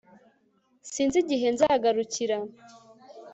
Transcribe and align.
Sinzi 0.91 1.17
igihe 1.23 1.47
nzagarukira 1.55 2.37